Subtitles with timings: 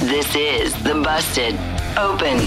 [0.00, 1.54] This is the Busted
[1.96, 2.38] Open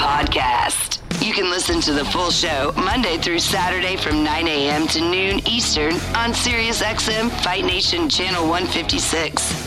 [0.00, 0.98] Podcast.
[1.24, 4.88] You can listen to the full show Monday through Saturday from 9 a.m.
[4.88, 9.66] to noon Eastern on SiriusXM Fight Nation Channel 156.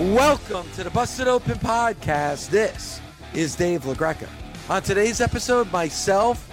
[0.00, 2.48] Welcome to the Busted Open Podcast.
[2.48, 3.00] This
[3.32, 4.28] is Dave LaGreca.
[4.70, 6.50] On today's episode, myself,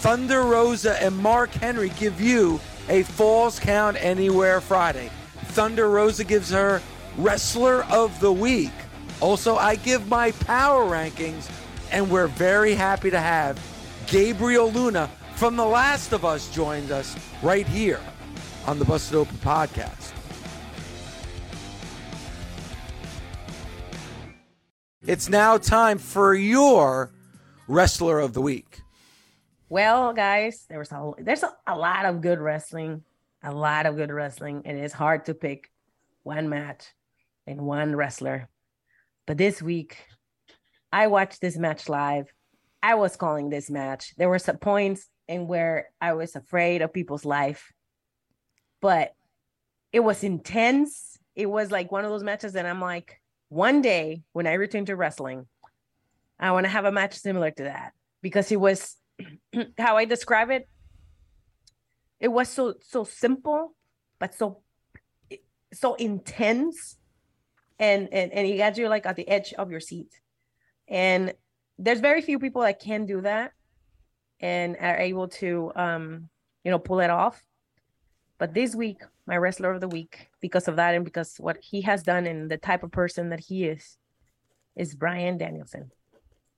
[0.00, 5.10] Thunder Rosa, and Mark Henry give you a Falls Count Anywhere Friday.
[5.52, 6.80] Thunder Rosa gives her
[7.18, 8.72] Wrestler of the Week.
[9.20, 11.50] Also, I give my power rankings,
[11.90, 13.60] and we're very happy to have
[14.06, 18.00] Gabriel Luna from The Last of Us joined us right here
[18.66, 20.12] on the Busted Open podcast.
[25.06, 27.12] It's now time for your
[27.68, 28.80] Wrestler of the Week.
[29.68, 33.02] Well, guys, there was a there's a, a lot of good wrestling,
[33.42, 35.70] a lot of good wrestling, and it's hard to pick
[36.22, 36.92] one match
[37.46, 38.48] and one wrestler.
[39.26, 39.96] But this week,
[40.92, 42.32] I watched this match live.
[42.82, 44.14] I was calling this match.
[44.16, 47.72] There were some points in where I was afraid of people's life,
[48.80, 49.12] but
[49.92, 51.16] it was intense.
[51.36, 54.84] It was like one of those matches that I'm like, one day when I return
[54.86, 55.46] to wrestling,
[56.38, 58.96] I want to have a match similar to that because it was
[59.78, 60.68] how I describe it.
[62.18, 63.74] It was so so simple,
[64.18, 64.62] but so
[65.72, 66.96] so intense
[67.82, 70.20] and and and you got you like at the edge of your seat.
[70.88, 71.34] And
[71.78, 73.52] there's very few people that can do that
[74.38, 76.28] and are able to um
[76.64, 77.44] you know pull it off.
[78.38, 81.80] But this week my wrestler of the week because of that and because what he
[81.82, 83.98] has done and the type of person that he is
[84.76, 85.90] is Bryan Danielson.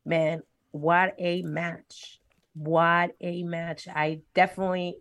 [0.05, 0.43] Man
[0.73, 2.21] what a match.
[2.55, 3.89] What a match.
[3.89, 4.97] I definitely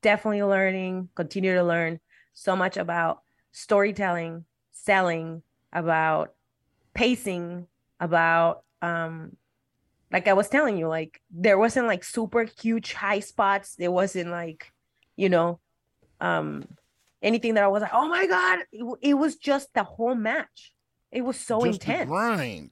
[0.00, 2.00] definitely learning continue to learn
[2.32, 3.20] so much about
[3.52, 6.34] storytelling selling about
[6.94, 7.66] pacing,
[7.98, 9.36] about um
[10.12, 13.76] like I was telling you, like there wasn't like super huge high spots.
[13.76, 14.72] There wasn't like,
[15.16, 15.60] you know,
[16.20, 16.66] um
[17.22, 20.72] anything that I was like, oh my god, it, it was just the whole match.
[21.12, 22.08] It was so just intense.
[22.08, 22.70] grind.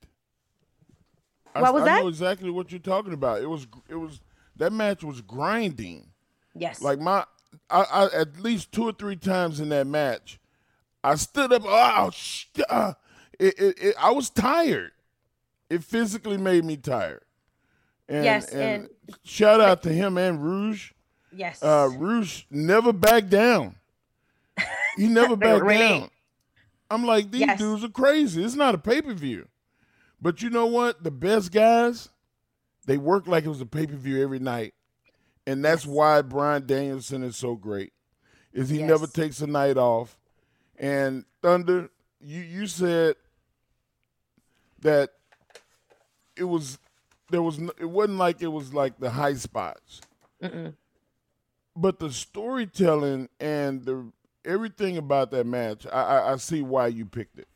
[1.54, 2.02] I, What was I that?
[2.02, 3.40] know exactly what you're talking about.
[3.42, 4.20] It was it was
[4.56, 6.10] that match was grinding.
[6.54, 6.80] Yes.
[6.82, 7.24] Like my
[7.70, 10.38] I, I at least two or three times in that match,
[11.04, 11.62] I stood up.
[11.64, 12.94] Oh, sh- uh,
[13.38, 14.92] it, it, it, I was tired.
[15.70, 17.22] It physically made me tired.
[18.08, 18.88] And, Yes, and, and-
[19.24, 20.94] shout out to him and Rush.
[21.32, 21.62] yes.
[21.62, 23.76] Uh, Rush never backed down.
[24.96, 25.78] He never backed Really?
[26.00, 26.10] down.
[26.90, 27.58] I'm like, these Yes.
[27.58, 28.42] dudes are crazy.
[28.42, 29.46] It's not a pay per view.
[30.20, 31.04] But you know what?
[31.04, 32.08] The best guys,
[32.86, 34.72] they work like it was a pay per view every night.
[35.46, 37.92] And that's why Bryan Danielson is so great.
[38.52, 38.88] Is he Yes.
[38.88, 40.16] never takes a night off.
[40.78, 41.90] And Thunder,
[42.20, 43.16] you you said
[44.80, 45.10] that
[46.36, 46.78] it was
[47.30, 50.00] there was it wasn't like it was like the high spots.
[51.76, 54.12] But the storytelling and the
[54.44, 57.48] everything about that match, I, I, I see why you picked it.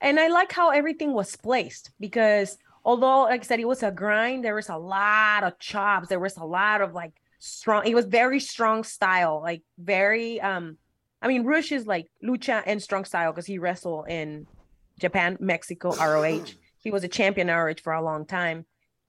[0.00, 3.90] and I like how everything was placed because although, like I said, it was a
[3.90, 6.08] grind, there was a lot of chops.
[6.08, 7.86] There was a lot of like strong.
[7.86, 10.40] It was very strong style, like very.
[10.40, 10.78] um
[11.24, 14.46] I mean, Rush is like lucha and strong style because he wrestled in
[15.00, 16.44] Japan, Mexico, ROH.
[16.78, 18.66] He was a champion ROH for a long time,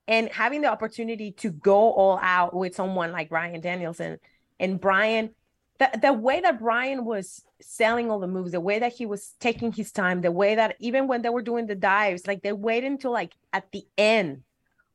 [0.08, 4.18] and having the opportunity to go all out with someone like Bryan Danielson
[4.60, 5.32] and Bryan
[5.78, 9.34] the, the way that Bryan was selling all the moves, the way that he was
[9.40, 12.54] taking his time, the way that even when they were doing the dives, like they
[12.54, 14.44] waited until like at the end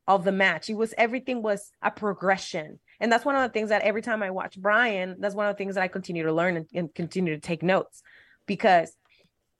[0.07, 0.69] of the match.
[0.69, 2.79] It was everything was a progression.
[3.01, 5.55] And that's one of the things that every time I watch Bryan, that's one of
[5.55, 8.03] the things that I continue to learn and, and continue to take notes
[8.45, 8.95] because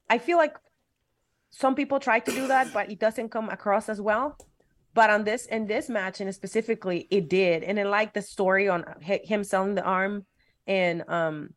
[0.09, 0.55] I feel like
[1.49, 4.37] some people try to do that, but it doesn't come across as well.
[4.93, 8.67] But on this in this match and specifically, it did, and I like the story
[8.67, 10.25] on him selling the arm,
[10.67, 11.53] and um,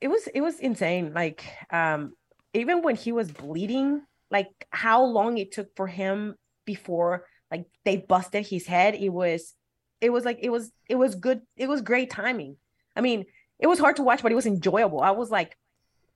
[0.00, 1.12] it was it was insane.
[1.14, 2.12] Like um,
[2.52, 6.34] even when he was bleeding, like how long it took for him
[6.64, 8.94] before like they busted his head.
[8.94, 9.54] It was
[10.00, 11.42] it was like it was it was good.
[11.56, 12.56] It was great timing.
[12.94, 13.26] I mean,
[13.58, 15.00] it was hard to watch, but it was enjoyable.
[15.00, 15.56] I was like,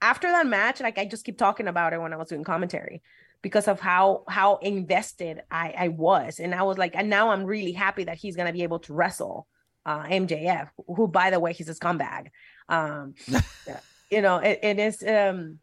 [0.01, 3.01] after that match, like I just keep talking about it when I was doing commentary
[3.41, 6.39] because of how how invested I, I was.
[6.39, 8.93] And I was like, and now I'm really happy that he's gonna be able to
[8.93, 9.47] wrestle
[9.85, 12.27] uh, MJF, who by the way, he's a scumbag.
[12.69, 13.15] Um,
[14.11, 15.59] you know, it, it is um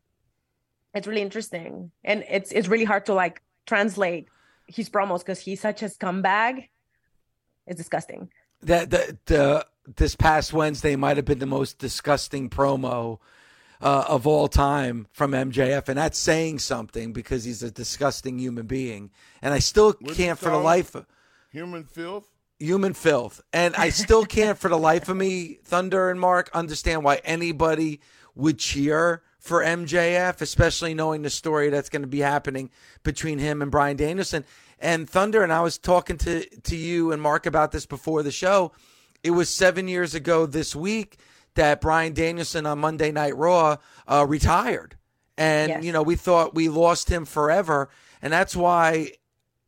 [0.94, 1.90] it's really interesting.
[2.04, 4.28] And it's it's really hard to like translate
[4.66, 6.68] his promos because he's such a scumbag.
[7.68, 8.30] It's disgusting.
[8.62, 9.66] That the, the
[9.96, 13.18] this past Wednesday might have been the most disgusting promo
[13.80, 18.66] uh, of all time from MJF, and that's saying something because he's a disgusting human
[18.66, 19.10] being.
[19.40, 21.06] And I still what can't, for the life, of,
[21.50, 22.28] human filth,
[22.58, 27.04] human filth, and I still can't, for the life of me, Thunder and Mark, understand
[27.04, 28.00] why anybody
[28.34, 32.70] would cheer for MJF, especially knowing the story that's going to be happening
[33.02, 34.44] between him and Bryan Danielson.
[34.80, 38.30] And Thunder, and I was talking to to you and Mark about this before the
[38.30, 38.72] show.
[39.22, 41.18] It was seven years ago this week
[41.54, 43.76] that Bryan Danielson on Monday Night Raw
[44.06, 44.96] uh, retired.
[45.36, 45.84] And, yes.
[45.84, 47.88] you know, we thought we lost him forever.
[48.22, 49.12] And that's why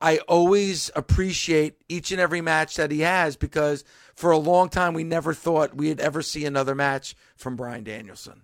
[0.01, 3.85] I always appreciate each and every match that he has because
[4.15, 8.43] for a long time we never thought we'd ever see another match from Bryan Danielson.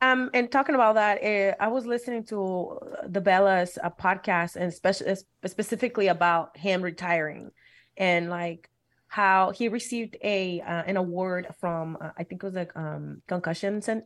[0.00, 4.72] Um, and talking about that, uh, I was listening to the Bellas uh, podcast and
[4.72, 7.50] spe- specifically about him retiring
[7.96, 8.70] and like
[9.08, 13.22] how he received a uh, an award from uh, I think it was like um
[13.26, 14.04] concussion cent-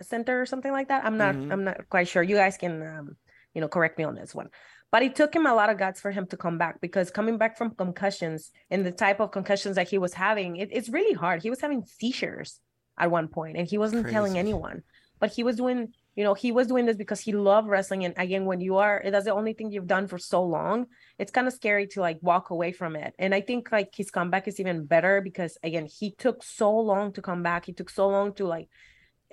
[0.00, 1.04] center or something like that.
[1.04, 1.52] I'm not mm-hmm.
[1.52, 2.22] I'm not quite sure.
[2.22, 3.16] You guys can um,
[3.52, 4.48] you know correct me on this one.
[4.90, 7.36] But it took him a lot of guts for him to come back because coming
[7.36, 11.14] back from concussions and the type of concussions that he was having, it, it's really
[11.14, 11.42] hard.
[11.42, 12.60] He was having seizures
[12.96, 14.14] at one point and he wasn't Crazy.
[14.14, 14.84] telling anyone.
[15.20, 18.04] But he was doing you know he was doing this because he loved wrestling.
[18.04, 20.86] And again when you are that's the only thing you've done for so long
[21.18, 23.14] it's kind of scary to like walk away from it.
[23.18, 27.12] And i think like his comeback is even better because again he took so long
[27.12, 27.66] to come back.
[27.66, 28.68] He took so long to like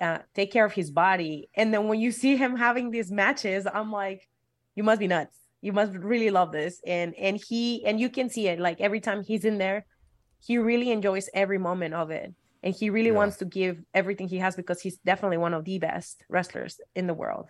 [0.00, 1.48] uh, take care of his body.
[1.54, 4.28] And then when you see him having these matches i'm like
[4.74, 5.36] you must be nuts.
[5.60, 6.80] You must really love this.
[6.86, 9.86] And and he and you can see it like every time he's in there
[10.44, 13.16] he really enjoys every moment of it and he really yeah.
[13.16, 17.06] wants to give everything he has because he's definitely one of the best wrestlers in
[17.06, 17.48] the world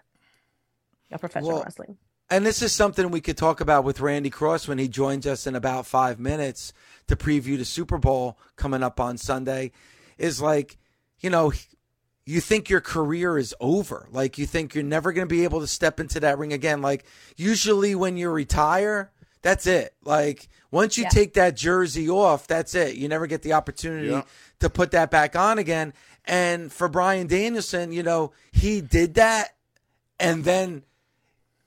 [1.11, 1.97] of professional well, wrestling.
[2.31, 5.47] And this is something we could talk about with Randy Cross when he joins us
[5.47, 6.73] in about five minutes
[7.09, 9.73] to preview the Super Bowl coming up on Sunday.
[10.17, 10.79] Is like,
[11.20, 11.53] you know,
[12.25, 14.09] you think your career is over.
[14.11, 16.81] Like you think you're never going to be able to step into that ring again.
[16.81, 17.05] Like
[17.37, 19.11] usually when you retire,
[19.43, 19.94] that's it.
[20.05, 21.11] Like once you yeah.
[21.11, 22.97] take that jersey off, that's it.
[22.97, 24.23] You never get the opportunity yeah.
[24.62, 25.93] To put that back on again.
[26.25, 29.56] And for Bryan Danielson, you know, he did that
[30.20, 30.85] and then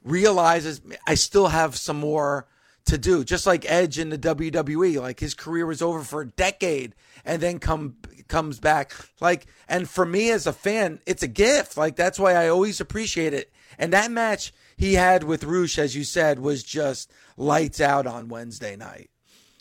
[0.01, 2.47] realizes I still have some more
[2.85, 3.25] to do.
[3.25, 6.95] Just like Edge in the WWE, like his career was over for a decade
[7.25, 7.97] and then come
[8.29, 8.93] comes back.
[9.19, 11.75] Like and for me as a fan, it's a gift.
[11.75, 13.51] Like that's why I always appreciate it.
[13.77, 18.29] And that match he had with Rush, as you said, was just lights out on
[18.29, 19.09] Wednesday night.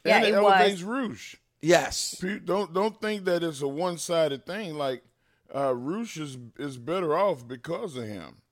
[0.05, 0.85] Yeah, and it, it was.
[0.85, 1.37] Rush.
[1.65, 2.23] Yes.
[2.45, 4.75] Don't don't think that it's a one sided thing.
[4.75, 5.03] Like
[5.55, 8.43] uh, Rush is is better off because of him.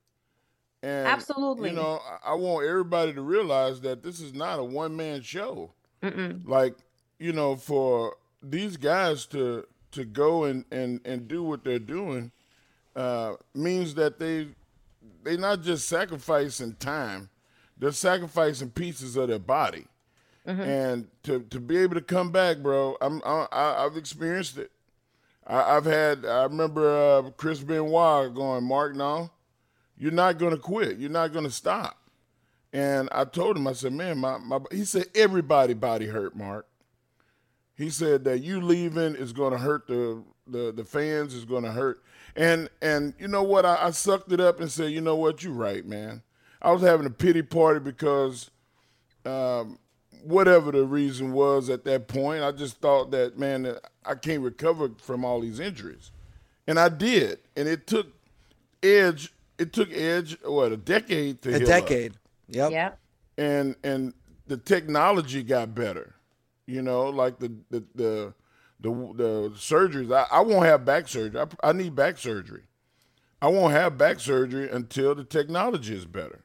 [0.83, 4.97] And absolutely, you know, I want everybody to realize that this is not a one
[4.97, 5.73] man show.
[6.03, 6.47] Mm-mm.
[6.49, 6.75] Like
[7.19, 12.33] you know, for these guys to to go and and and do what they're doing
[12.97, 14.49] uh, means that they
[15.23, 17.29] they're not just sacrificing time;
[17.79, 19.87] they're sacrificing pieces of their body.
[20.47, 20.61] Mm-hmm.
[20.61, 24.73] And to to be able to come back, bro, I'm I, have experienced it.
[25.47, 26.27] I, have had.
[26.27, 29.31] I remember uh, Chris Benoit going, Mark, no,
[29.97, 30.99] you're not going to quit.
[30.99, 31.99] You're not going to stop.
[32.73, 36.67] And I told him, I said, man, my, my he said everybody body hurt, Mark.
[37.77, 41.65] He said that you leaving is going to hurt the the the fans is going
[41.65, 42.03] to hurt
[42.37, 43.67] and and you know what?
[43.67, 45.43] I, I sucked it up and said, you know what?
[45.43, 46.23] You're right, man.
[46.61, 48.51] I was having a pity party because
[49.27, 49.79] um,
[50.25, 54.91] whatever the reason was at that point, I just thought that man, I can't recover
[54.99, 56.11] from all these injuries,
[56.67, 58.09] and I did, and it took
[58.83, 59.33] Edge.
[59.59, 62.13] It took Edge what a decade to a decade.
[62.13, 62.19] Up.
[62.49, 62.73] Yep.
[62.73, 62.91] Yeah.
[63.39, 64.15] And and
[64.47, 66.15] the technology got better.
[66.67, 68.35] You know, like the the the
[68.81, 70.15] the the surgeries.
[70.15, 71.41] I, I won't have back surgery.
[71.41, 72.63] I, I need back surgery.
[73.41, 76.45] I won't have back surgery until the technology is better.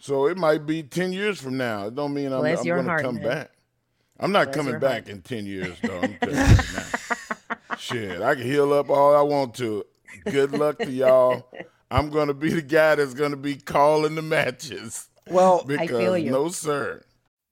[0.00, 1.86] So it might be ten years from now.
[1.86, 3.24] It don't mean I'm, I'm going to come man.
[3.24, 3.50] back.
[4.18, 5.08] I'm not Bless coming back heart.
[5.08, 6.00] in ten years, though.
[6.00, 7.76] I'm telling you now.
[7.78, 9.84] Shit, I can heal up all I want to.
[10.24, 11.46] Good luck to y'all.
[11.90, 15.08] I'm going to be the guy that's going to be calling the matches.
[15.28, 16.30] Well, Because feel you.
[16.30, 17.02] no sir.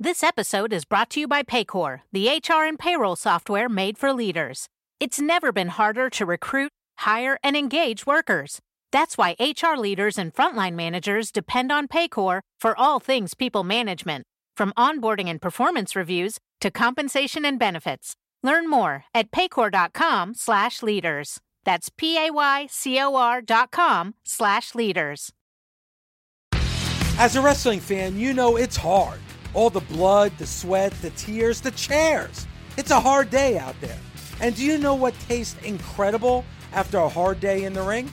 [0.00, 4.12] This episode is brought to you by Paycor, the HR and payroll software made for
[4.12, 4.68] leaders.
[5.00, 8.60] It's never been harder to recruit, hire, and engage workers.
[8.90, 14.24] That's why HR leaders and frontline managers depend on Paycor for all things people management,
[14.56, 18.14] from onboarding and performance reviews to compensation and benefits.
[18.42, 21.38] Learn more at paycor.com/leaders.
[21.64, 25.30] That's p a y c o r dot com slash leaders.
[27.18, 29.20] As a wrestling fan, you know it's hard.
[29.52, 32.46] All the blood, the sweat, the tears, the chairs.
[32.76, 33.98] It's a hard day out there.
[34.40, 38.08] And do you know what tastes incredible after a hard day in the ring?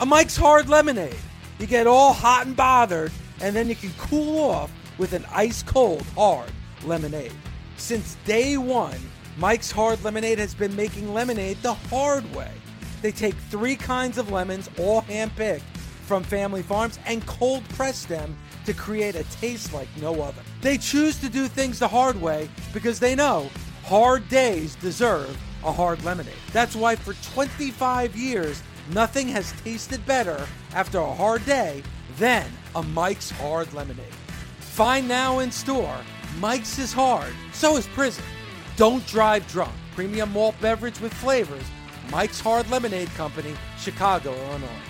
[0.00, 1.14] A Mike's Hard Lemonade.
[1.58, 5.62] You get all hot and bothered, and then you can cool off with an ice
[5.62, 6.50] cold hard
[6.86, 7.34] lemonade.
[7.76, 8.98] Since day one,
[9.36, 12.50] Mike's Hard Lemonade has been making lemonade the hard way.
[13.02, 15.64] They take three kinds of lemons, all hand-picked
[16.06, 20.40] from family farms, and cold press them to create a taste like no other.
[20.62, 23.50] They choose to do things the hard way because they know
[23.84, 26.32] hard days deserve a hard lemonade.
[26.54, 31.82] That's why for 25 years, nothing has tasted better after a hard day
[32.18, 34.14] than a Mike's Hard Lemonade.
[34.58, 35.96] Find now in store.
[36.38, 38.24] Mike's is hard, so is prison.
[38.76, 39.72] Don't drive drunk.
[39.94, 41.64] Premium malt beverage with flavors.
[42.10, 44.89] Mike's Hard Lemonade Company, Chicago, Illinois.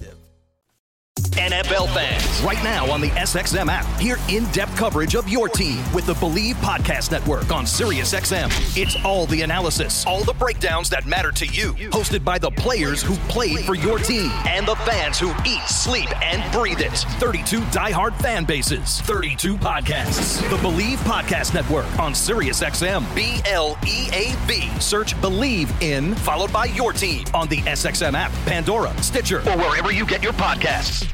[1.41, 6.05] NFL fans, right now on the SXM app, hear in-depth coverage of your team with
[6.05, 8.77] the Bleav Podcast Network on SiriusXM.
[8.77, 13.01] It's all the analysis, all the breakdowns that matter to you, hosted by the players
[13.01, 16.95] who played for your team and the fans who eat, sleep, and breathe it.
[17.19, 20.47] 32 diehard fan bases, 32 podcasts.
[20.51, 23.15] The Bleav Podcast Network on SiriusXM.
[23.15, 24.79] B-L-E-A-V.
[24.79, 29.91] Search Bleav in, followed by your team on the SXM app, Pandora, Stitcher, or wherever
[29.91, 31.11] you get your podcasts.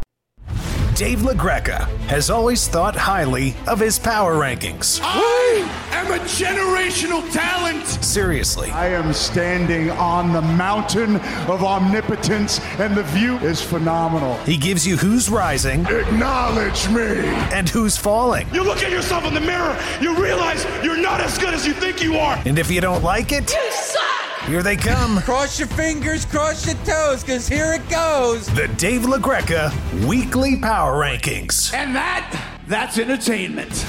[0.98, 5.00] Dave LaGreca has always thought highly of his power rankings.
[5.04, 7.86] I am a generational talent.
[8.04, 8.72] Seriously.
[8.72, 14.38] I am standing on the mountain of omnipotence, and the view is phenomenal.
[14.38, 17.04] He gives you who's rising Acknowledge me.
[17.54, 18.48] and who's falling.
[18.52, 21.74] You look at yourself in the mirror, you realize you're not as good as you
[21.74, 22.42] think you are.
[22.44, 23.46] And if you don't like it,
[24.48, 25.20] here they come.
[25.22, 28.48] Cross your fingers, cross your toes, because here it goes.
[28.48, 31.74] The Dave LaGreca Weekly Power Rankings.
[31.74, 33.86] And that, that's entertainment.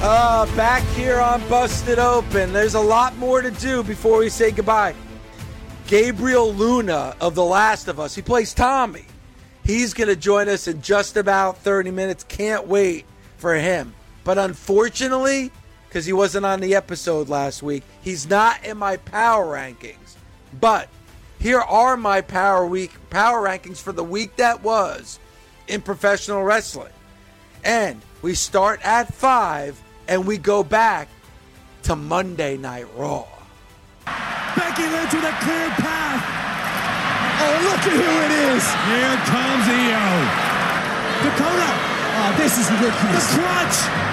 [0.00, 2.52] Uh, back here on Busted Open.
[2.52, 4.94] There's a lot more to do before we say goodbye.
[5.86, 9.06] Gabriel Luna of The Last of Us, he plays Tommy.
[9.64, 12.24] He's going to join us in just about 30 minutes.
[12.24, 13.94] Can't wait for him.
[14.24, 15.52] But unfortunately,
[15.88, 20.16] because he wasn't on the episode last week, he's not in my power rankings.
[20.60, 20.88] But
[21.38, 25.18] here are my power week power rankings for the week that was
[25.66, 26.92] in professional wrestling.
[27.64, 31.08] And we start at 5 and we go back
[31.84, 33.26] to Monday Night Raw.
[34.04, 36.38] Becky Lynch with a clear path.
[37.40, 38.64] Oh, look at who it is.
[38.88, 40.58] Here comes Iyo.
[41.22, 41.70] Dakota.
[42.18, 43.30] Oh, this is ridiculous.
[43.30, 44.07] The clutch.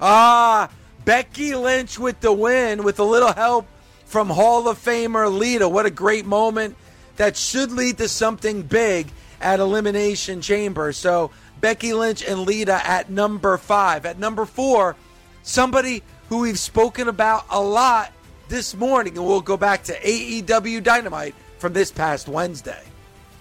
[0.00, 0.70] Ah,
[1.04, 3.66] Becky Lynch with the win with a little help
[4.04, 5.68] from Hall of Famer Lita.
[5.68, 6.76] What a great moment
[7.16, 9.08] that should lead to something big
[9.40, 10.92] at Elimination Chamber.
[10.92, 14.06] So Becky Lynch and Lita at number five.
[14.06, 14.96] At number four,
[15.42, 18.12] somebody who we've spoken about a lot
[18.48, 22.82] this morning, and we'll go back to AEW Dynamite from this past Wednesday.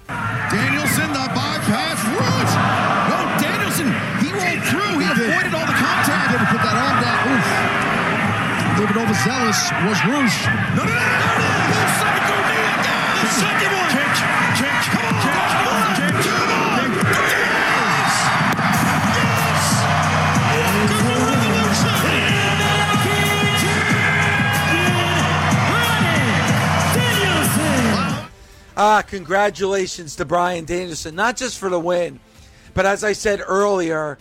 [0.07, 2.34] Danielson, the bypass route.
[9.05, 10.47] Overzealous was Roosh.
[10.47, 11.77] No, no, no, no, no.
[11.93, 13.21] Psycho knee again.
[13.21, 13.89] The second one.
[13.93, 14.17] Kick,
[14.57, 16.15] kick, come on, kick, come on, kick.
[17.13, 18.13] Yes.
[19.21, 19.65] Yes.
[20.57, 21.93] Welcome to Revolution.
[28.75, 32.19] Ah, congratulations to Bryan Danielson, not just for the win,
[32.73, 34.17] but as I said earlier,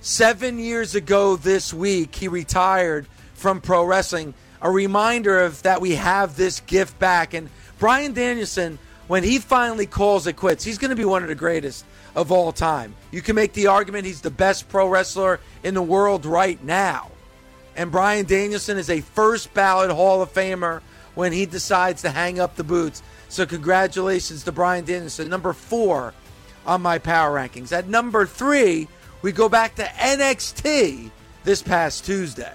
[0.00, 3.06] seven years ago this week, he retired
[3.44, 4.32] from pro wrestling.
[4.62, 7.34] A reminder of that we have this gift back.
[7.34, 11.28] And Bryan Danielson, when he finally calls it quits, he's going to be one of
[11.28, 11.84] the greatest
[12.14, 12.94] of all time.
[13.10, 17.10] You can make the argument he's the best pro wrestler in the world right now.
[17.76, 20.80] And Bryan Danielson is a first ballot Hall of Famer
[21.14, 23.02] when he decides to hang up the boots.
[23.28, 26.14] So, congratulations to Bryan Danielson, number four
[26.64, 27.72] on my power rankings.
[27.72, 28.88] At number three,
[29.20, 31.10] we go back to NXT
[31.44, 32.54] this past Tuesday.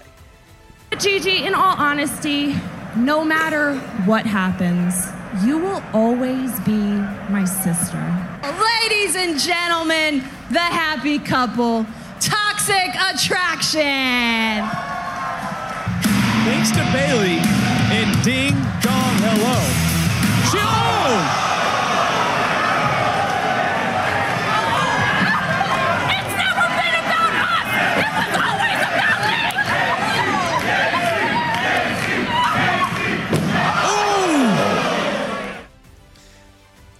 [0.98, 2.54] Gigi, in all honesty,
[2.96, 5.06] no matter what happens,
[5.46, 6.82] you will always be
[7.30, 7.96] my sister.
[8.42, 10.18] Ladies and gentlemen,
[10.50, 11.86] the happy couple,
[12.18, 14.66] Toxic Attraction.
[16.44, 17.38] Thanks to Bailey
[17.94, 19.60] and Ding Dong Hello.
[20.50, 21.49] She, oh!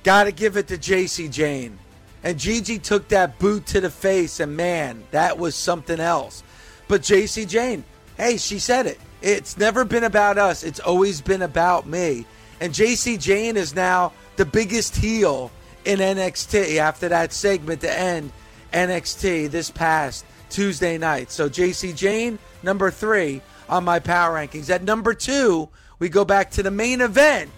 [0.03, 1.79] Got to give it to Jacy Jayne.
[2.23, 6.43] And Gigi took that boot to the face, and man, that was something else.
[6.89, 7.85] But Jacy Jayne,
[8.17, 8.99] hey, she said it.
[9.23, 12.27] It's never been about us, it's always been about me.
[12.61, 15.51] And Jacy Jayne is now the biggest heel
[15.85, 18.33] in NXT after that segment to end
[18.73, 21.31] NXT this past Tuesday night.
[21.31, 24.69] So Jacy Jayne, number three on my power rankings.
[24.69, 27.51] At number two, we go back to the main event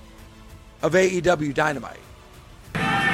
[0.83, 2.01] of AEW Dynamite.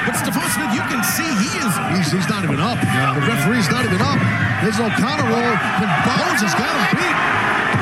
[0.05, 1.73] But Smith, you can see he is.
[1.95, 2.79] He's, he's not even up.
[2.79, 4.19] The referee's not even up.
[4.63, 5.55] There's no counter roll.
[5.81, 7.15] And Bones has got him beat.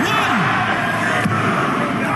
[0.04, 0.38] One.
[2.04, 2.12] No!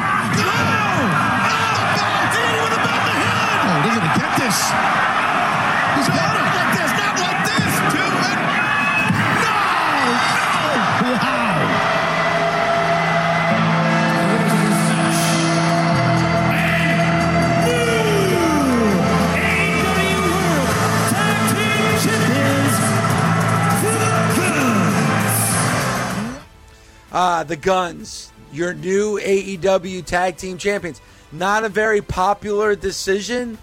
[27.24, 31.00] Ah, the Gunns, your new AEW Tag Team Champions.
[31.32, 33.60] Not a very popular decision,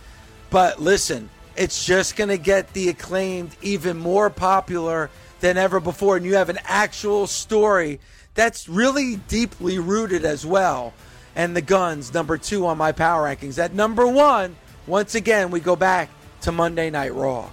[0.49, 6.17] but listen, it's just going to get the acclaimed even more popular than ever before.
[6.17, 7.99] And you have an actual story
[8.35, 10.95] that's really deeply rooted as well.
[11.35, 13.59] And the Gunns, number two on my power rankings.
[13.59, 14.55] At number one,
[14.87, 16.11] once again, we go back
[16.43, 17.51] to Monday Night Raw.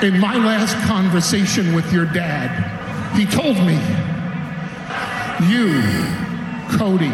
[0.00, 3.78] In my last conversation with your dad, he told me,
[5.44, 5.82] you,
[6.78, 7.12] Cody,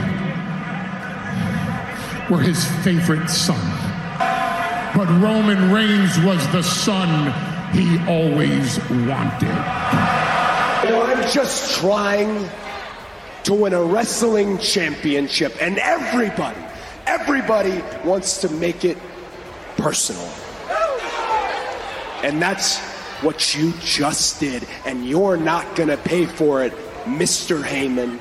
[2.30, 3.60] were his favorite son.
[4.94, 7.32] But Roman Reigns was the son
[7.72, 9.48] he always wanted.
[10.84, 12.48] You know, I'm just trying
[13.44, 16.60] to win a wrestling championship, and everybody,
[17.06, 18.98] everybody wants to make it
[19.76, 20.30] personal.
[22.22, 22.78] And that's
[23.22, 24.66] what you just did.
[24.86, 26.72] And you're not to pay for it,
[27.04, 27.62] Mr.
[27.62, 28.18] Heyman.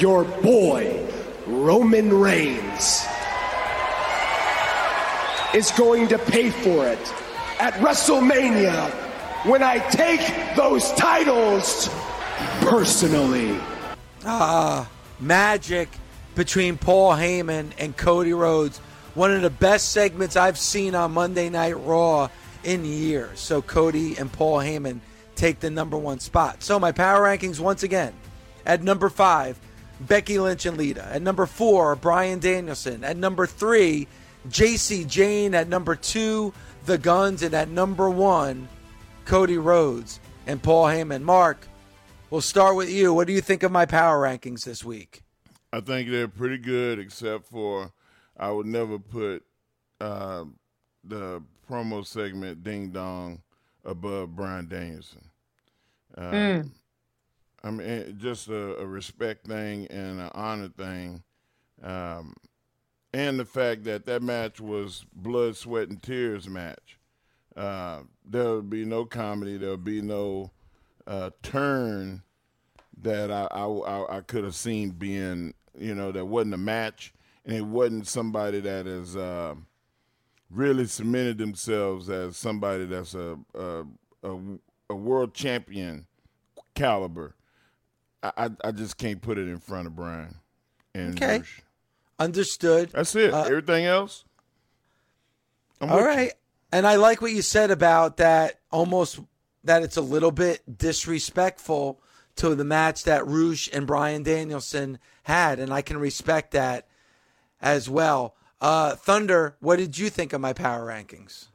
[0.00, 1.06] Your boy,
[1.46, 3.06] Roman Reigns,
[5.54, 7.00] is going to pay for it
[7.58, 8.90] at WrestleMania
[9.46, 10.20] when I take
[10.56, 11.88] those titles
[12.60, 13.58] personally.
[14.24, 14.88] Ah,
[15.18, 15.88] magic
[16.34, 18.78] between Paul Heyman and Cody Rhodes.
[19.14, 22.28] One of the best segments I've seen on Monday Night Raw
[22.62, 23.40] in years.
[23.40, 25.00] So Cody and Paul Heyman
[25.34, 26.62] take the number one spot.
[26.62, 28.14] So my power rankings once again.
[28.66, 29.58] At number five,
[30.00, 31.04] Becky Lynch and Lita.
[31.06, 33.04] At number four, Bryan Danielson.
[33.04, 34.06] At number three,
[34.48, 35.54] Jacy Jayne.
[35.54, 36.52] At number two,
[36.86, 37.42] The Gunns.
[37.42, 38.68] And at number one,
[39.24, 41.22] Cody Rhodes and Paul Heyman.
[41.22, 41.66] Mark,
[42.30, 43.12] we'll start with you.
[43.12, 45.22] What do you think of my power rankings this week?
[45.72, 47.92] I think they're pretty good, except for
[48.36, 49.44] I would never put
[50.00, 50.44] uh,
[51.04, 53.42] the promo segment "Ding Dong"
[53.84, 55.28] above Bryan Danielson.
[56.16, 56.70] Um, Mm.
[57.62, 61.22] I mean, just a, a respect thing and an honor thing,
[61.82, 62.34] um,
[63.12, 66.98] and the fact that that match was blood, sweat, and tears match.
[67.56, 69.56] Uh, there would be no comedy.
[69.56, 70.52] There would be no
[71.06, 72.22] uh, turn
[73.02, 77.12] that I, I, I, could have seen being, you know, that wasn't a match,
[77.44, 79.54] and it wasn't somebody that uh,
[80.50, 83.84] really cemented themselves as somebody that's a a,
[84.22, 84.38] a,
[84.90, 86.06] a world champion
[86.74, 87.34] caliber.
[88.22, 90.34] I, I I just can't put it in front of Bryan.
[90.94, 91.38] And Okay.
[91.38, 91.62] Rush.
[92.18, 92.90] Understood.
[92.90, 93.32] That's it.
[93.32, 94.24] Uh, Everything else.
[95.80, 96.10] I'm All with you.
[96.10, 96.32] right.
[96.72, 99.20] And I like what you said about that almost
[99.64, 102.00] that it's a little bit disrespectful
[102.36, 105.58] to the match that Rush and Bryan Danielson had.
[105.58, 106.86] And I can respect that
[107.60, 108.34] as well.
[108.60, 111.46] Uh, Thunder, what did you think of my power rankings?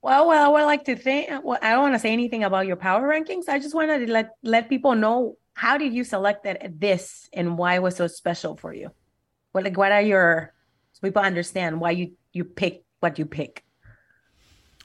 [0.00, 1.28] Well, well, I would like to think.
[1.44, 3.48] Well, I don't want to say anything about your power rankings.
[3.48, 7.58] I just wanted to let let people know how did you select that this and
[7.58, 8.90] why it was so special for you.
[9.52, 10.54] What like what are your
[10.92, 13.64] so people understand why you you pick what you pick.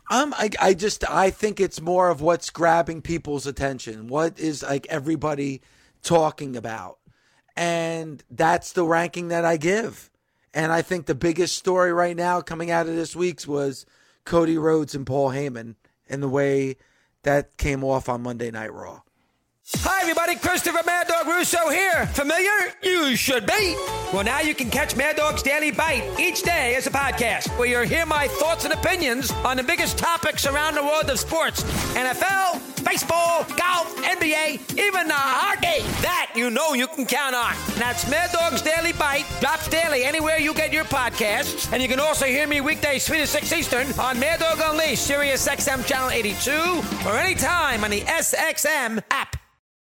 [0.09, 4.07] Um, I, I just I think it's more of what's grabbing people's attention.
[4.07, 5.61] What is like everybody
[6.01, 6.97] talking about,
[7.55, 10.09] and that's the ranking that I give.
[10.53, 13.85] And I think the biggest story right now coming out of this week's was
[14.25, 15.75] Cody Rhodes and Paul Heyman
[16.09, 16.77] and the way
[17.23, 19.01] that came off on Monday Night Raw.
[19.75, 20.35] Hi, everybody.
[20.35, 22.05] Christopher Mad Dog Russo here.
[22.07, 22.73] Familiar?
[22.81, 23.75] You should be.
[24.13, 27.67] Well, now you can catch Mad Dog's Daily Bite each day as a podcast, where
[27.67, 31.63] you'll hear my thoughts and opinions on the biggest topics around the world of sports
[31.95, 35.83] NFL, baseball, golf, NBA, even the hockey.
[36.01, 37.53] That you know you can count on.
[37.75, 39.25] That's Mad Dog's Daily Bite.
[39.41, 41.73] Drops daily anywhere you get your podcasts.
[41.73, 45.03] And you can also hear me weekdays 3 to 6 Eastern on Mad Dog Unleashed,
[45.05, 46.51] Sirius XM Channel 82,
[47.05, 49.35] or anytime on the SXM app.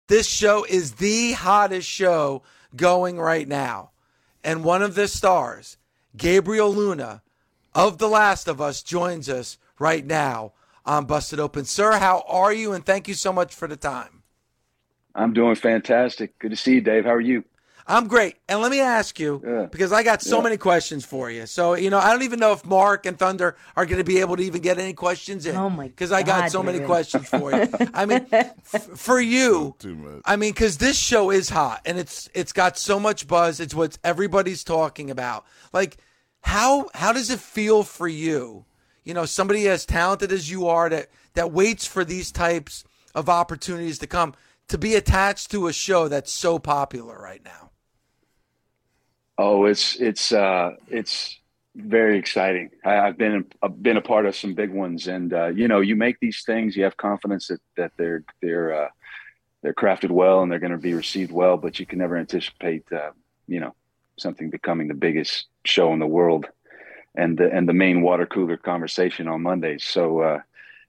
[0.06, 2.42] This show is the hottest show
[2.76, 3.90] going right now.
[4.42, 5.78] And one of the stars,
[6.16, 7.22] Gabriel Luna
[7.74, 10.52] of The Last of Us, joins us right now
[10.84, 11.64] on Busted Open.
[11.64, 12.72] Sir, how are you?
[12.72, 14.22] And thank you so much for the time.
[15.14, 16.38] I'm doing fantastic.
[16.38, 17.04] Good to see you, Dave.
[17.04, 17.44] How are you?
[17.86, 18.36] I'm great.
[18.48, 20.42] And let me ask you, because I got so Yeah.
[20.44, 21.46] many questions for you.
[21.46, 24.20] So, you know, I don't even know if Mark and Thunder are going to be
[24.20, 25.54] able to even get any questions in.
[25.54, 27.68] Oh, my Because I got God, so many questions for you.
[27.92, 29.74] I mean, f- for you,
[30.24, 33.60] I mean, because this show is hot and it's it's got so much buzz.
[33.60, 35.44] It's what everybody's talking about.
[35.72, 35.98] Like,
[36.40, 38.64] how how does it feel for you?
[39.04, 43.28] You know, somebody as talented as you are that that waits for these types of
[43.28, 44.34] opportunities to come
[44.68, 47.63] to be attached to a show that's so popular right now.
[49.36, 51.38] Oh, it's it's uh, it's
[51.74, 52.70] very exciting.
[52.84, 55.80] I, I've been I've been a part of some big ones, and uh, you know,
[55.80, 58.88] you make these things, you have confidence that that they're they're uh,
[59.62, 62.84] they're crafted well and they're going to be received well, but you can never anticipate,
[62.92, 63.10] uh,
[63.48, 63.74] you know,
[64.18, 66.46] something becoming the biggest show in the world,
[67.16, 69.84] and the and the main water cooler conversation on Mondays.
[69.84, 70.40] So uh,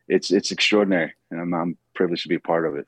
[0.07, 2.85] it's it's extraordinary, and I'm, I'm privileged to be a part of it.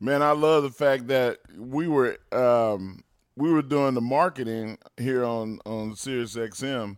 [0.00, 3.02] Man, I love the fact that we were um,
[3.38, 6.96] we were doing the marketing here on on Sirius XM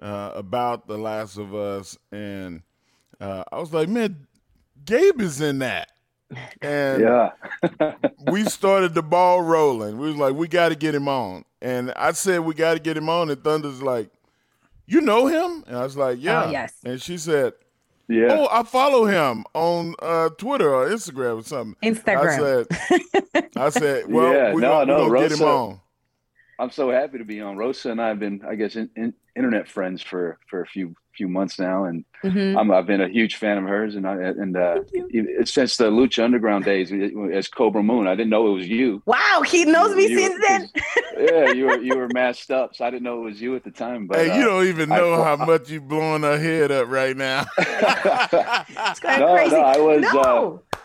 [0.00, 2.62] uh, about The Last of Us, and
[3.20, 4.26] uh, I was like, man,
[4.84, 5.90] Gabe is in that,
[6.60, 7.30] and Yeah.
[8.30, 9.98] we started the ball rolling.
[9.98, 12.80] We was like, we got to get him on, and I said we got to
[12.80, 14.10] get him on, and Thunder's like,
[14.86, 16.74] you know him, and I was like, yeah, Oh, yes.
[16.84, 17.52] and she said.
[18.08, 18.28] Yeah.
[18.30, 21.76] Oh, I follow him on uh, Twitter or Instagram or something.
[21.82, 22.66] Instagram.
[22.78, 25.80] I said, I said, well, yeah, we no, gonna, no, we gonna get him on.
[26.58, 27.56] I'm so happy to be on.
[27.56, 30.94] Rosa and I have been, I guess, in, in, internet friends for for a few
[31.16, 32.58] few months now, and Mhm.
[32.58, 33.94] I'm, I've been a huge fan of hers.
[33.94, 34.80] And I, and uh,
[35.44, 39.02] since the Lucha Underground days as Kobra Moon, I didn't know it was you.
[39.06, 40.70] Wow, he knows me You- since then.
[41.18, 43.64] yeah, you were you were masked up, so I didn't know it was you at
[43.64, 44.06] the time.
[44.06, 46.88] But hey, you uh, don't even I- know how much you blowing her head up
[46.88, 47.44] right now.
[47.58, 48.64] no,
[49.34, 49.54] crazy.
[49.56, 50.02] no, I was.
[50.12, 50.62] No.
[50.72, 50.76] Uh,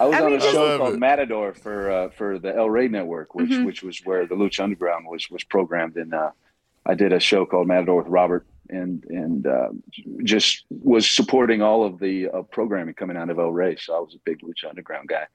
[0.00, 0.98] I was I on mean, a show called it.
[0.98, 3.64] Matador for uh, for the El Rey Network, which Mhm.
[3.64, 5.96] which was where the Lucha Underground was was programmed.
[5.96, 6.30] And uh,
[6.84, 9.68] I did a show called Matador with Robert, and and uh,
[10.22, 13.76] just was supporting all of the uh, programming coming out of El Rey.
[13.76, 15.26] So I was a big Lucha Underground guy.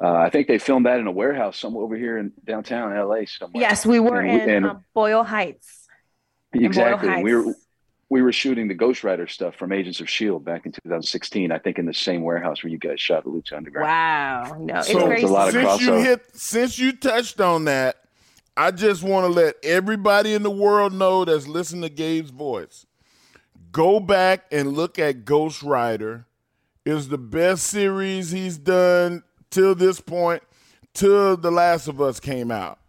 [0.00, 3.24] Uh, I think they filmed that in a warehouse somewhere over here in downtown LA
[3.26, 3.60] somewhere.
[3.60, 5.88] Yes, we were And in and- uh, Boyle Heights.
[6.52, 7.22] in Boyle Exactly.
[7.22, 7.54] We were
[8.10, 11.52] we were shooting the Ghost Rider stuff from Agents of Shield back in 2016.
[11.52, 13.86] I think in the same warehouse where you guys shot the Lucha Underground.
[13.86, 15.24] Wow, no, it's So crazy.
[15.24, 16.04] a lot of since you crossover.
[16.04, 17.96] hit, since you touched on that,
[18.58, 22.86] I just want to let everybody in the world know that's listening to Gabe's voice.
[23.70, 26.26] Go back and look at Ghost Rider.
[26.84, 30.42] Is the best series he's done till this point,
[30.92, 32.80] till The Last of Us came out.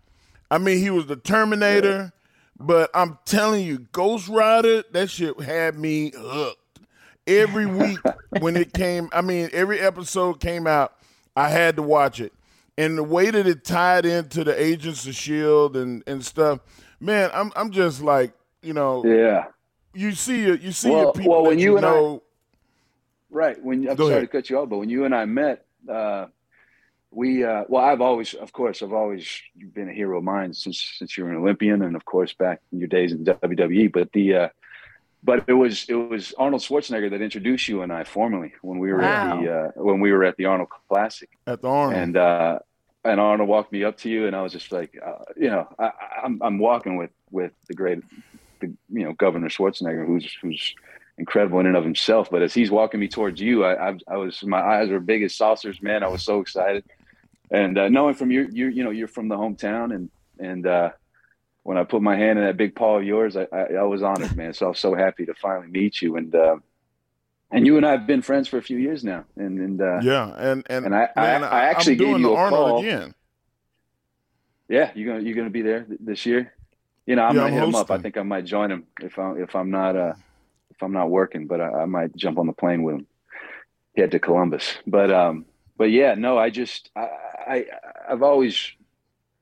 [0.50, 2.14] I mean, he was the Terminator,
[2.60, 6.80] but I'm telling you, Ghost Rider, that shit had me hooked.
[7.28, 8.00] Every week
[8.40, 10.96] when it came, I mean, every episode came out,
[11.36, 12.34] I had to watch it.
[12.80, 16.60] And the way that it tied into the Agents of Shield and, and stuff,
[17.00, 19.46] man, I'm I'm just like, you know, Yeah.
[19.94, 22.20] you see your you see Well- your people well, when you you and I-
[23.32, 23.62] Right.
[23.64, 24.22] When I'm sorry ahead.
[24.22, 26.28] to cut you off, but when you and I met, uh,
[27.12, 29.28] we uh, well, I've always, of course, I've always
[29.74, 32.62] been a hero of mine since since you were an Olympian, and of course back
[32.72, 33.92] in your days in WWE.
[33.92, 34.50] But the uh,
[35.24, 38.92] but it was it was Arnold Schwarzenegger that introduced you and I formally when we
[38.94, 41.30] were at the uh, when we were at the Arnold Classic.
[41.46, 42.02] At the Arnold.
[42.02, 42.60] and uh,
[43.04, 45.68] and Arnold walked me up to you, and I was just like, uh, you know,
[45.78, 45.92] I,
[46.24, 48.00] I'm I'm walking with with the great,
[48.60, 50.76] the, you know, Governor Schwarzenegger, who's who's
[51.18, 52.30] incredible in and of himself.
[52.30, 55.24] But as he's walking me towards you, I I, I was my eyes were big
[55.24, 56.04] as saucers, man.
[56.04, 56.84] I was so excited,
[57.52, 60.10] and uh, knowing from you, you you know, you're from the hometown, and
[60.40, 60.90] and uh,
[61.64, 64.04] when I put my hand in that big paw of yours, I, I, I was
[64.04, 64.54] honored, man.
[64.54, 66.58] So I was so happy to finally meet you, and uh,
[67.52, 70.02] and you and I have been friends for a few years now, and and uh,
[70.02, 72.38] Yeah, and and, and I, man, I, I actually am doing gave you the a
[72.38, 72.80] Arnold call.
[72.80, 73.14] again.
[74.68, 76.54] Yeah, you gonna you gonna be there th- this year?
[77.06, 77.92] You know, I'm Yeah, gonna I'm hit him up.
[77.92, 80.14] I think I might join him if I if I'm not uh
[80.72, 83.08] if I'm not working, but I, I might jump on the plane with him,
[83.98, 84.76] head to Columbus.
[84.86, 85.46] But um,
[85.78, 87.08] but yeah, no, I just I,
[87.48, 87.66] I
[88.10, 88.72] I've always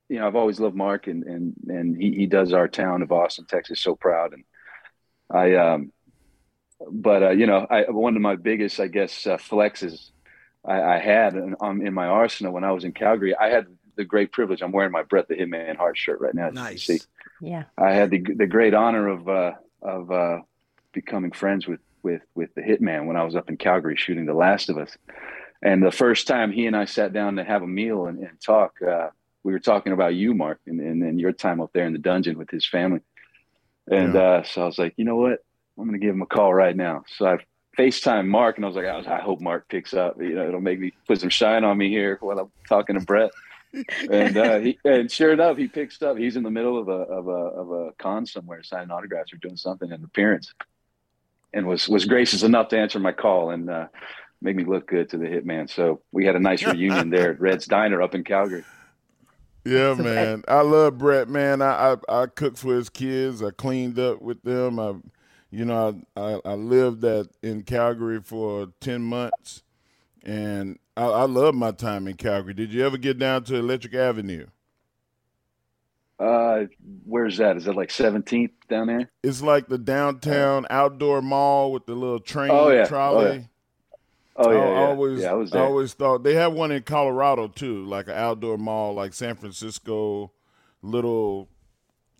[0.09, 3.11] you know I've always loved Mark and and and he he does our town of
[3.11, 4.43] Austin, Texas, so proud, and
[5.31, 5.91] I um,
[6.91, 10.11] but uh, you know, I one of my biggest I guess uh, flexes
[10.65, 13.35] I, I had in, um, in my arsenal when I was in Calgary.
[13.35, 14.61] I had the great privilege.
[14.61, 16.47] I'm wearing my Brett the Hitman Heart shirt right now.
[16.47, 16.85] as you Nice.
[16.85, 16.99] see.
[17.41, 17.63] Yeah.
[17.77, 20.39] I had the the great honor of uh, of uh,
[20.93, 24.33] becoming friends with with with the Hitman when I was up in Calgary shooting The
[24.33, 24.95] Last of Us.
[25.63, 28.39] And the first time he and I sat down to have a meal and, and
[28.39, 29.09] talk, uh,
[29.43, 31.99] we were talking about you, Mark, and, and, and your time up there in the
[31.99, 32.99] dungeon with his family.
[33.89, 35.39] And uh, so I was like, you know what?
[35.77, 37.03] I'm going to give him a call right now.
[37.17, 37.37] So I
[37.77, 40.19] FaceTime Mark, and I was like, I, was, I hope Mark picks up.
[40.19, 43.05] You know, it'll make me put some shine on me here while I'm talking to
[43.05, 43.31] Brett.
[44.11, 46.17] and uh, he, and sure enough, he picks up.
[46.17, 49.37] He's in the middle of a of a of a con somewhere, signing autographs or
[49.37, 50.53] doing something, an appearance,
[51.53, 53.87] and was was gracious enough to answer my call and uh,
[54.41, 55.69] make me look good to the hitman.
[55.69, 58.63] So we had a nice reunion there at Red's Diner up in Calgary.
[59.65, 60.43] Yeah, man.
[60.47, 61.61] I love Brett, man.
[61.61, 63.43] I, I I cooked for his kids.
[63.43, 64.79] I cleaned up with them.
[64.79, 64.95] I,
[65.51, 69.63] you know, I I, lived at in Calgary for ten months,
[70.23, 72.53] and I, I love my time in Calgary.
[72.53, 74.47] Did you ever get down to Electric Avenue?
[76.19, 76.65] Uh,
[77.05, 77.57] where's that?
[77.57, 79.11] Is that like 17th down there?
[79.23, 82.93] It's like the downtown outdoor mall with the little train Oh, yeah.
[83.09, 83.25] Oh, trolley.
[83.25, 83.41] yeah.
[84.35, 84.79] Oh yeah, I yeah.
[84.81, 88.13] always, yeah, I was I always thought they have one in Colorado too, like an
[88.13, 90.31] outdoor mall, like San Francisco,
[90.81, 91.49] little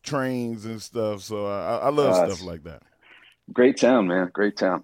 [0.04, 1.24] trains and stuff.
[1.24, 2.84] So I, I love Uh, stuff like that.
[3.54, 4.30] Great town, man.
[4.34, 4.84] Great town.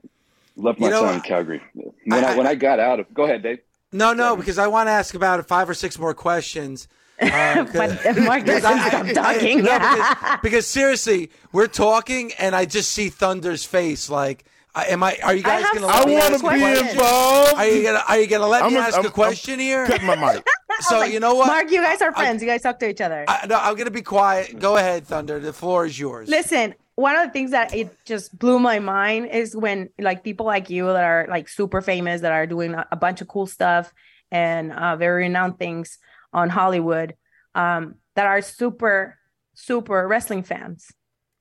[0.55, 1.61] Love my You know, time in Calgary.
[2.05, 3.59] When I, when I got out of, go ahead, Dave.
[3.91, 6.87] No, no, because I want to ask about five or six more questions.
[7.19, 7.73] But
[8.17, 9.63] Mark because doesn't stop talking.
[9.63, 14.09] no, because, because seriously, we're talking, and I just see Thunder's face.
[14.09, 14.45] Like,
[14.75, 15.17] am I?
[15.23, 16.87] Are you guys going to let so me many ask a question?
[16.89, 17.53] involved.
[17.55, 19.85] Are you gonna Are you gonna let I'm me a- ask I'm- a question here?
[19.87, 20.45] Cut my mic.
[20.89, 21.45] So you know what?
[21.47, 22.41] Mark, you guys are friends.
[22.41, 23.23] you guys talk to each other.
[23.27, 24.59] I, no, I'm gonna be quiet.
[24.59, 25.39] Go ahead, Thunder.
[25.39, 26.27] The floor is yours.
[26.27, 30.45] Listen, one of the things that it just blew my mind is when like people
[30.45, 33.91] like you that are like super famous that are doing a, bunch of cool stuff
[34.31, 35.97] and uh, very renowned things
[36.31, 37.15] on Hollywood
[37.55, 39.17] um, that are super
[39.55, 40.91] super wrestling fans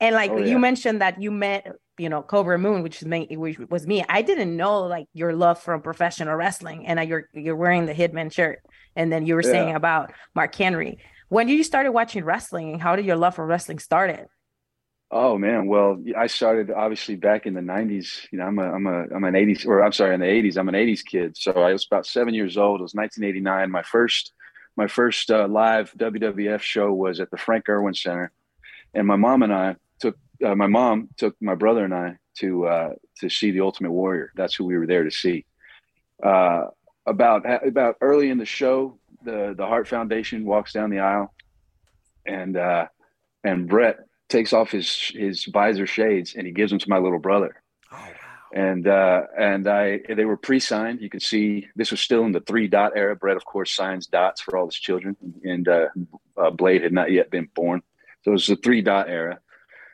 [0.01, 1.67] And like Oh, you mentioned that you met,
[1.99, 4.05] you know, Kobra Moon, which is me, which was me.
[4.09, 8.33] I didn't know like your love from professional wrestling, and you're you're wearing the Hitman
[8.33, 8.61] shirt,
[8.97, 10.99] and then you were saying about Mark Henry.
[11.29, 14.27] When did you started watching wrestling, and how did your love for wrestling started?
[15.15, 18.27] Oh man, well, I started obviously back in the '90s.
[18.31, 20.57] You know, I'm a, I'm a, I'm an '80s, or I'm sorry, in the '80s.
[20.57, 21.37] I'm an '80s kid.
[21.37, 22.81] So I was about seven years old.
[22.81, 23.71] It was 1989.
[23.71, 24.33] My first,
[24.75, 28.33] my first uh, live WWF show was at the Frank Erwin Center,
[28.95, 32.67] and my mom and I took, uh, my mom took my brother and I to
[32.67, 34.33] uh, to see the Ultimate Warrior.
[34.35, 35.45] That's who we were there to see.
[36.25, 36.69] Uh,
[37.05, 41.35] about about early in the show, the the Hart Foundation walks down the aisle,
[42.25, 42.87] and uh,
[43.45, 47.19] and Bret takes off his his visor shades and he gives them to my little
[47.19, 47.63] brother.
[48.55, 51.01] And uh, and I they were pre-signed.
[51.01, 53.17] You can see this was still in the three dot era.
[53.17, 55.87] Bret, of course, signs dots for all his children, and uh,
[56.37, 57.83] uh, Blade had not yet been born,
[58.23, 59.39] so it was the three dot era.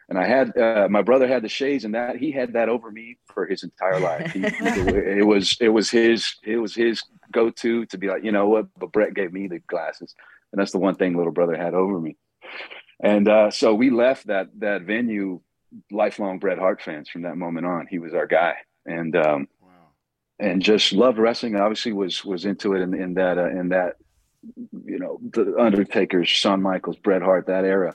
[0.09, 2.91] And I had uh, my brother had the shades, and that he had that over
[2.91, 4.33] me for his entire life.
[4.33, 8.33] He, it was it was his it was his go to to be like, you
[8.33, 8.67] know what?
[8.77, 10.17] But Bret gave me the glasses,
[10.51, 12.17] and that's the one thing little brother had over me.
[13.01, 15.41] And uh, so we left that that venue
[15.91, 17.87] lifelong Bret Hart fans from that moment on.
[17.89, 18.55] He was our guy,
[18.87, 19.49] and um,
[20.39, 21.57] and just loved wrestling.
[21.57, 23.97] Obviously, was was into it in, in that uh, in that
[24.85, 27.95] you know the Undertaker's, Shawn Michaels, Bret Hart, that era.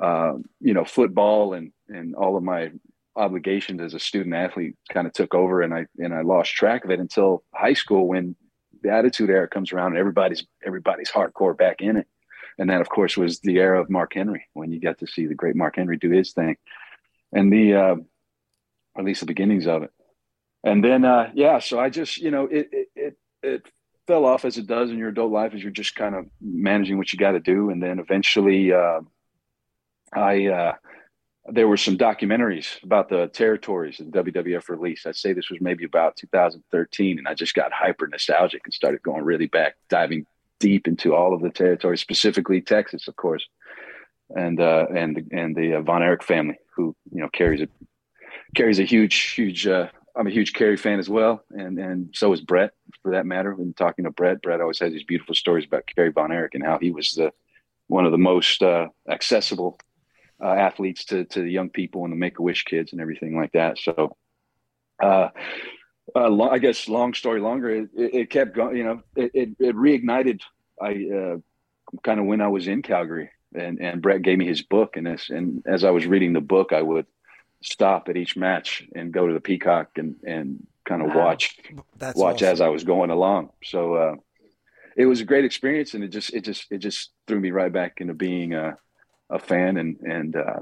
[0.00, 2.72] Um, you know, football and and all of my
[3.16, 6.84] obligations as a student athlete kind of took over, and I and I lost track
[6.84, 8.34] of it until high school when
[8.82, 12.06] the Attitude Era comes around and everybody's everybody's hardcore back in it.
[12.58, 15.26] And that, of course, was the era of Mark Henry when you got to see
[15.26, 16.56] the great Mark Henry do his thing,
[17.32, 17.96] and the uh,
[18.96, 19.90] at least the beginnings of it.
[20.62, 23.66] And then, uh, yeah, so I just, you know, it, it it it
[24.06, 26.96] fell off as it does in your adult life as you're just kind of managing
[26.96, 29.00] what you got to do, and then eventually, uh,
[30.12, 30.72] I uh,
[31.46, 35.06] there were some documentaries about the territories that WWF released.
[35.06, 39.02] I'd say this was maybe about 2013, and I just got hyper nostalgic and started
[39.02, 40.26] going really back, diving
[40.64, 43.46] deep into all of the territory, specifically Texas, of course,
[44.30, 47.68] and uh, and and the uh, Von Erich family, who you know carries a
[48.56, 49.66] carries a huge huge.
[49.66, 52.70] Uh, I'm a huge Kerry fan as well, and and so is Bret,
[53.02, 53.54] for that matter.
[53.54, 56.64] When talking to Bret, Bret always has these beautiful stories about Kerry Von Erich and
[56.64, 57.30] how he was the
[57.88, 59.78] one of the most uh, accessible
[60.42, 63.36] uh, athletes to to the young people and the Make a Wish kids and everything
[63.36, 63.78] like that.
[63.78, 64.16] So,
[65.02, 65.28] uh,
[66.14, 68.76] uh, I guess long story longer, it, it, it kept going.
[68.76, 70.40] You know, it it, it reignited.
[70.80, 71.36] I uh,
[72.02, 75.06] kind of when I was in Calgary, and and Bret gave me his book, and
[75.06, 77.06] this, and as I was reading the book, I would
[77.62, 81.24] stop at each match and go to the Peacock and and kind of Wow.
[81.26, 81.56] watch
[81.98, 82.52] That's watch awesome.
[82.52, 83.50] as I was going along.
[83.64, 83.94] So.
[83.94, 84.14] Uh,
[84.96, 87.72] it was a great experience, and it just it just it just threw me right
[87.72, 88.76] back into being a,
[89.28, 90.60] a fan, and and uh,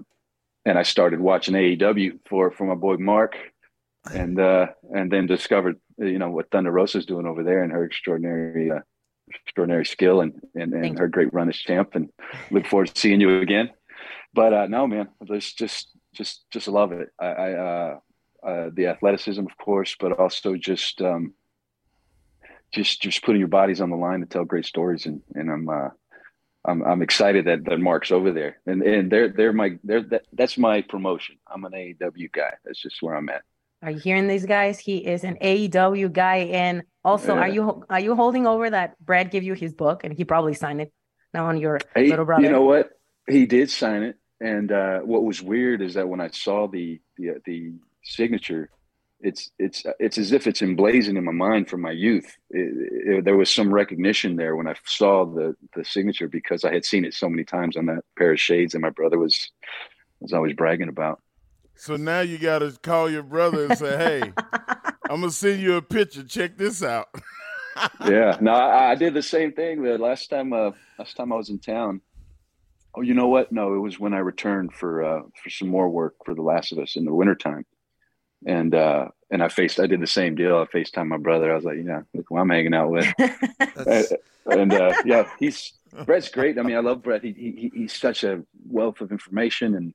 [0.65, 3.37] and I started watching AEW for for my boy Mark,
[4.11, 7.85] and uh, and then discovered you know what Thunder Rosa's doing over there and her
[7.85, 8.81] extraordinary uh,
[9.45, 12.11] extraordinary skill and and, and her great run as champ, and
[12.51, 13.71] look forward to seeing you again.
[14.35, 17.09] But uh, no, man, just just just just love it.
[17.19, 17.99] I, I uh,
[18.47, 21.01] uh, the athleticism, of course, but also just.
[21.03, 21.35] Um,
[22.73, 25.69] just just putting your bodies on the line to tell great stories and and I'm
[25.69, 25.89] uh
[26.65, 30.23] I'm I'm excited that, that Mark's over there and and they're they're my they're that,
[30.33, 31.37] that's my promotion.
[31.47, 32.55] I'm an AEW guy.
[32.65, 33.43] That's just where I'm at.
[33.83, 34.79] Are you hearing these guys?
[34.79, 39.31] He is an AEW guy, and also, are you are you holding over that Brad
[39.33, 40.93] give you his book, and he probably signed it
[41.35, 42.45] now on your Hey, little brother?
[42.45, 42.91] You know what?
[43.29, 47.01] He did sign it, and uh, what was weird is that when I saw the
[47.17, 47.73] the, the
[48.05, 48.71] signature,
[49.19, 52.37] it's it's it's as if it's emblazoned in my mind from my youth.
[52.51, 56.73] It, it- there was some recognition there when I saw the the signature because I
[56.73, 59.51] had seen it so many times on that pair of shades that my brother was
[60.21, 61.21] was always bragging about.
[61.83, 64.33] So now you got to call your brother and say, "Hey,
[65.11, 66.23] I'm gonna send you a picture.
[66.23, 67.09] Check this out."
[68.09, 69.83] yeah, no, I, I did the same thing.
[69.83, 72.01] The last time, uh, last time I was in town.
[72.95, 73.51] Oh, you know what?
[73.51, 76.71] No, it was when I returned for uh, for some more work for The Last
[76.71, 77.67] of Us in the wintertime.
[78.47, 79.81] and uh, and I faced.
[79.81, 80.59] I did the same deal.
[80.59, 81.51] I Facetime my brother.
[81.51, 83.13] I was like, you know, look who I'm hanging out with.
[83.19, 84.07] and
[84.47, 85.73] and, uh, yeah, he's
[86.07, 86.61] Bret's great.
[86.61, 87.25] I mean, I love Bret.
[87.25, 89.75] He, he he's such a wealth of information.
[89.75, 89.95] And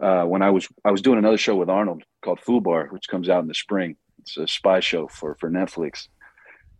[0.00, 3.28] uh, when I was I was doing another show with Arnold called Fubar, which comes
[3.28, 3.96] out in the spring.
[4.20, 6.08] It's a spy show for for Netflix.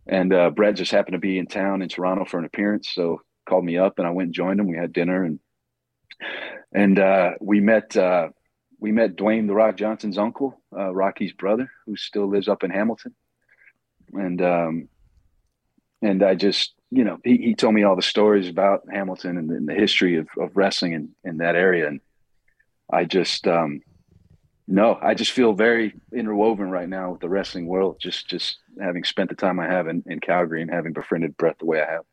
[0.07, 3.21] And uh, Bret just happened to be in town in Toronto for an appearance, so
[3.47, 4.67] called me up, and I went and joined him.
[4.67, 5.39] We had dinner, and
[6.73, 8.29] and uh, we met uh,
[8.79, 12.71] we met Dwayne the Rock Johnson's uncle, uh, Rocky's brother, who still lives up in
[12.71, 13.13] Hamilton,
[14.13, 14.89] and um,
[16.01, 19.51] and I just you know he, he told me all the stories about Hamilton and,
[19.51, 22.01] and the history of, of wrestling in, in that area, and
[22.91, 23.81] I just um,
[24.67, 27.97] no, I just feel very interwoven right now with the wrestling world.
[27.99, 31.59] Just just having spent the time I have in, in Calgary and having befriended Bret
[31.59, 32.03] the way I have.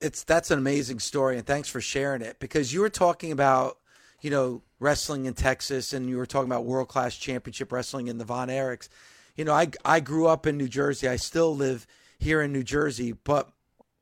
[0.00, 3.78] It's that's an amazing story, and thanks for sharing it because you were talking about
[4.20, 8.18] you know wrestling in Texas, and you were talking about world class championship wrestling in
[8.18, 8.88] the Von Erichs.
[9.36, 11.08] You know, I I grew up in New Jersey.
[11.08, 11.86] I still live
[12.18, 13.50] here in New Jersey, but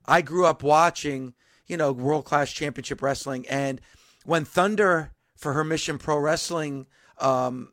[0.06, 1.34] I grew up watching
[1.66, 3.80] you know world class championship wrestling, and
[4.24, 5.11] when Thunder
[5.41, 6.86] for her Mission Pro Wrestling
[7.18, 7.72] um,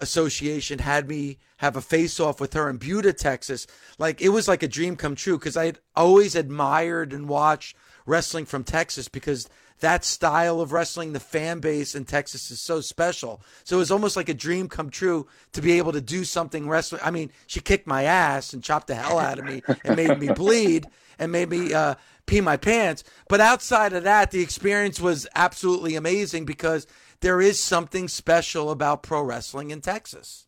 [0.00, 3.66] Association had me have a face off with her in Buda, Texas.
[3.98, 7.76] Like it was like a dream come true because I had always admired and watched
[8.06, 9.48] wrestling from Texas because
[9.80, 13.42] that style of wrestling, the fan base in Texas is so special.
[13.64, 16.68] So it was almost like a dream come true to be able to do something
[16.68, 17.02] wrestling.
[17.04, 20.18] I mean, she kicked my ass and chopped the hell out of me and made
[20.18, 20.86] me bleed
[21.18, 21.94] and made me uh,
[22.26, 23.04] pee my pants.
[23.28, 26.86] But outside of that, the experience was absolutely amazing because
[27.20, 30.46] there is something special about pro wrestling in Texas.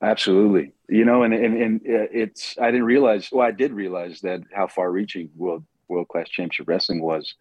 [0.00, 0.72] Absolutely.
[0.88, 4.66] You know, and, and, and it's, I didn't realize, well, I did realize that how
[4.66, 7.34] far reaching world, world class championship wrestling was,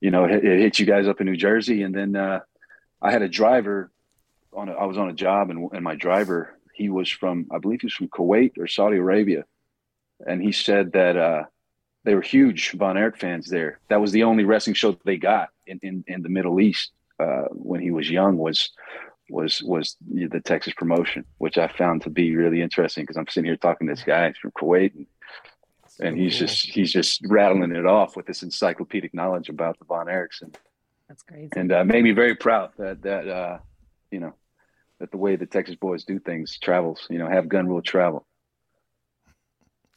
[0.00, 1.82] you know, it, it hit you guys up in New Jersey.
[1.82, 2.40] And then, uh,
[3.02, 3.90] I had a driver
[4.52, 7.58] on, a, I was on a job and, and my driver, he was from, I
[7.58, 9.44] believe he was from Kuwait or Saudi Arabia.
[10.26, 11.44] And he said that, uh,
[12.04, 13.80] they were huge Von Erich fans there.
[13.88, 17.44] That was the only wrestling show they got in, in, in the Middle East uh,
[17.50, 18.70] when he was young was
[19.30, 23.46] was was the Texas promotion, which I found to be really interesting because I'm sitting
[23.46, 25.06] here talking to this guy from Kuwait, and,
[26.00, 26.46] and he's cool.
[26.46, 30.56] just he's just rattling it off with this encyclopedic knowledge about the Von Erichs, and
[31.08, 33.58] that's crazy, and uh, made me very proud that that uh,
[34.10, 34.34] you know
[34.98, 38.26] that the way the Texas boys do things travels, you know, have gun rule travel.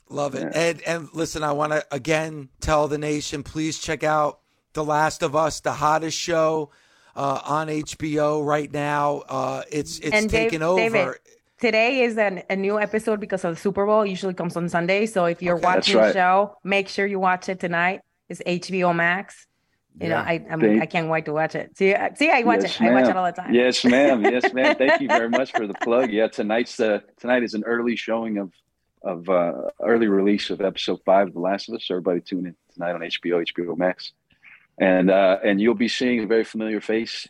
[0.09, 0.61] Love it, yeah.
[0.61, 4.39] and and listen, I want to again tell the nation, please check out
[4.73, 6.71] The Last of Us, the hottest show
[7.15, 9.23] uh, on HBO right now.
[9.27, 10.79] Uh, it's it's and taken Dave, over.
[10.79, 11.15] David,
[11.59, 14.03] today is an, a new episode because of the Super Bowl.
[14.03, 15.07] It usually comes on Sunday.
[15.07, 16.07] So if you're okay, watching right.
[16.07, 18.01] the show, make sure you watch it tonight.
[18.29, 19.47] It's HBO Max.
[19.99, 20.15] You yeah.
[20.15, 21.75] know, I I'm, I can not wait to watch it.
[21.75, 22.81] See, see, I watch yes, it.
[22.81, 22.95] Ma'am.
[22.95, 23.53] I watch it all the time.
[23.53, 24.23] Yes, ma'am.
[24.23, 24.75] Yes, ma'am.
[24.77, 26.11] Thank you very much for the plug.
[26.11, 28.53] Yeah, tonight's uh, tonight is an early showing of
[29.03, 31.85] of uh, early release of episode five of The Last of Us.
[31.85, 34.13] So everybody tune in tonight on HBO, HBO Max
[34.77, 37.27] and uh, and you'll be seeing a very familiar face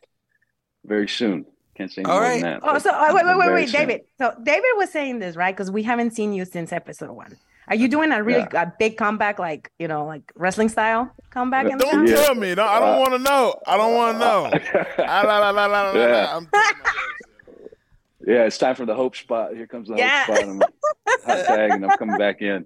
[0.85, 1.45] very soon.
[1.75, 2.41] Can't say All right.
[2.41, 4.01] That, oh, so uh, wait, wait, wait, wait, David.
[4.17, 7.37] So David was saying this right because we haven't seen you since episode one.
[7.69, 8.63] Are you doing a really yeah.
[8.63, 11.67] a big comeback, like you know, like wrestling style comeback?
[11.77, 12.55] Don't tell me.
[12.55, 13.55] No, I don't uh, want to know.
[13.67, 14.51] I don't want to know.
[15.93, 16.39] yeah.
[18.27, 19.55] Yeah, it's time for the hope spot.
[19.55, 20.25] Here comes the yeah.
[20.25, 20.49] hope spot.
[20.49, 20.59] I'm
[21.25, 22.65] hot tag, and I'm coming back in.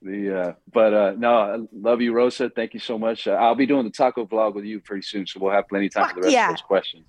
[0.00, 2.48] The uh, but uh, no, I love you, Rosa.
[2.48, 3.28] Thank you so much.
[3.28, 5.86] Uh, I'll be doing the taco vlog with you pretty soon, so we'll have plenty
[5.86, 6.46] of time Fuck for the rest yeah.
[6.46, 7.04] of those questions.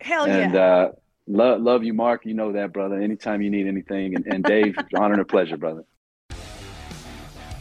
[0.00, 0.60] Hell and, yeah!
[0.60, 0.92] Uh,
[1.28, 2.26] love love you, Mark.
[2.26, 3.00] You know that, brother.
[3.00, 5.84] Anytime you need anything, and, and Dave, honor and a pleasure, brother.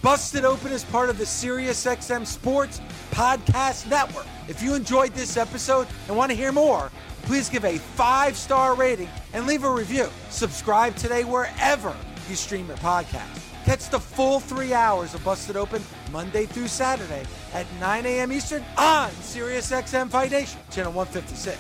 [0.02, 2.82] Busted Open is part of the SiriusXM Sports
[3.12, 4.28] Podcast Network.
[4.48, 6.92] If you enjoyed this episode and want to hear more,
[7.28, 10.10] please give a five star rating and leave a review.
[10.30, 11.96] Subscribe today wherever
[12.30, 13.44] you stream your podcast.
[13.66, 17.24] Catch the full three hours of Busted Open Monday through Saturday
[17.54, 18.32] at 9 a.m.
[18.32, 21.58] Eastern on SiriusXM Fight Nation, channel 156.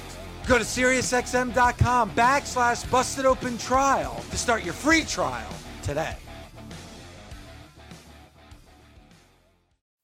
[0.48, 5.50] Go to SiriusXM.com backslash Busted Open Trial to start your free trial
[5.84, 6.16] today.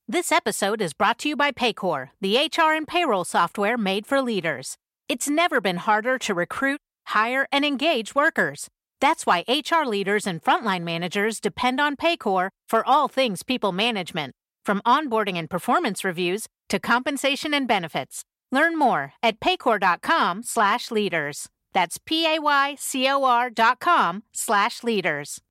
[0.06, 4.22] This episode is brought to you by Paycor, the HR and payroll software made for
[4.22, 4.78] leaders.
[5.10, 8.70] It's never been harder to recruit, hire, and engage workers.
[9.02, 14.34] That's why HR leaders and frontline managers depend on Paycor for all things people management,
[14.64, 18.24] from onboarding and performance reviews to compensation and benefits.
[18.52, 21.50] Learn more at paycor.com/leaders.
[21.74, 25.42] That's p a y c o r.com/leaders.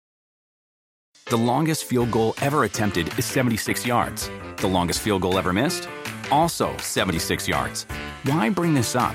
[1.27, 4.31] The longest field goal ever attempted is 76 yards.
[4.57, 5.89] The longest field goal ever missed,
[6.31, 7.85] also 76 yards.
[8.25, 9.15] Why bring this up?